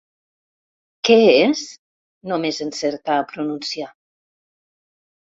[1.09, 1.61] Què és?
[2.31, 3.91] –només encerta a pronunciar.